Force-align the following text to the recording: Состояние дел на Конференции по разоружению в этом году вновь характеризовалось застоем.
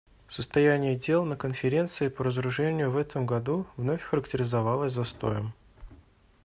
Состояние 0.29 0.95
дел 0.95 1.23
на 1.25 1.35
Конференции 1.37 2.07
по 2.07 2.23
разоружению 2.23 2.89
в 2.89 2.97
этом 2.97 3.27
году 3.27 3.67
вновь 3.77 4.01
характеризовалось 4.01 4.93
застоем. 4.93 5.53